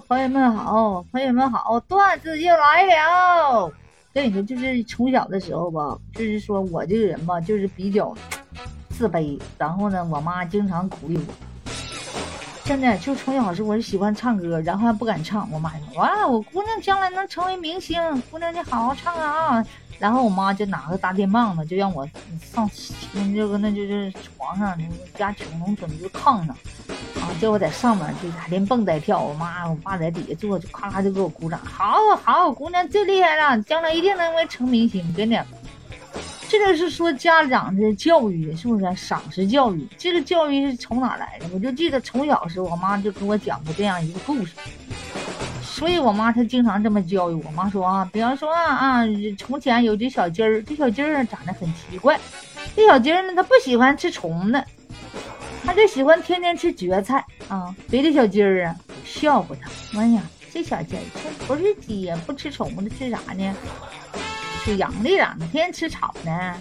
[0.00, 3.72] 朋友们好，朋友们好，段子又来了。
[4.12, 8.14] 跟你说，就是从小的时候吧，就是说我这个人吧，就是比较
[8.90, 9.38] 自卑。
[9.58, 11.34] 然后呢，我妈经常鼓励我。
[12.64, 15.48] 真的，就从小时我是喜欢唱歌，然后还不敢唱。
[15.52, 18.00] 我妈说：“哇，我姑娘将来能成为明星，
[18.30, 19.64] 姑娘你好好唱啊！”
[19.98, 22.06] 然后我妈就拿个大电棒子，就让我
[22.52, 22.68] 上
[23.34, 24.76] 这个那就是床上，
[25.14, 26.56] 家穷农村就炕上。
[27.40, 31.60] 叫我在上面就连蹦带跳，我妈我爸在底下坐，就咔咔就给我鼓掌。
[31.64, 35.14] 好好，姑娘最厉害了，将来一定能为成明星。
[35.14, 35.44] 真的，
[36.48, 39.86] 这个是说家长的教育，是不是赏识教育？
[39.98, 41.46] 这个教育是从哪来的？
[41.52, 44.52] 我就记得从小时候，我妈就给我讲过这样一个故事，
[45.62, 47.50] 所以我妈她经常这么教育我。
[47.50, 49.04] 妈说啊，比方说啊啊，
[49.38, 52.18] 从前有只小鸡儿，这小鸡儿长得很奇怪，
[52.74, 54.64] 这小鸡儿呢，它不喜欢吃虫子。
[55.66, 57.74] 他就喜欢天天吃蕨菜啊！
[57.90, 60.00] 别的小鸡儿啊笑话他。
[60.00, 63.52] 哎呀，这小鸡儿这不是鸡呀，不吃虫子，吃啥呢？
[64.62, 65.46] 吃羊的咋的？
[65.48, 66.54] 天天吃草呢？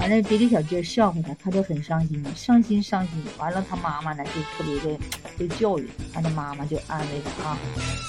[0.00, 3.22] 完了，别的小鸡儿笑话他，他就很伤心，伤心伤心。
[3.36, 4.98] 完了，他妈妈呢就特别的
[5.38, 7.58] 就教育他，的妈妈就安慰他啊，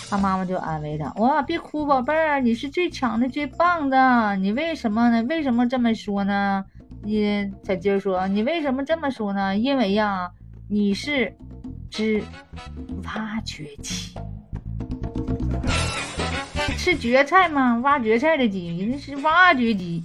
[0.09, 4.37] 他妈妈就安慰他：哇，别哭，宝贝儿，你是最强的、最棒的。
[4.37, 5.23] 你为什么呢？
[5.27, 6.63] 为什么这么说呢？
[7.07, 9.57] 你小鸡儿说：“你为什么这么说呢？
[9.57, 10.29] 因为呀，
[10.67, 11.33] 你是
[11.89, 12.21] 只
[13.05, 14.13] 挖掘机，
[16.77, 17.79] 吃蕨菜吗？
[17.79, 20.03] 挖蕨菜的鸡，那是挖掘机，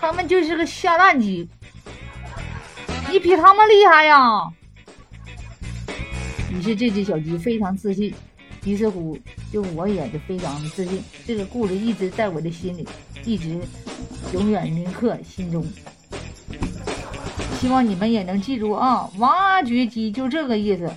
[0.00, 1.48] 他们就是个下蛋鸡。
[3.08, 4.50] 你比他们厉害呀！”
[6.52, 8.12] 于是这只小鸡非常自信，
[8.64, 9.16] 于是乎，
[9.52, 11.00] 就我也就非常的自信。
[11.24, 12.84] 这个故事一直在我的心里，
[13.24, 13.60] 一直。
[14.32, 15.64] 永远铭刻心中，
[17.60, 19.08] 希望你们也能记住啊！
[19.18, 20.90] 挖掘机就这个意思。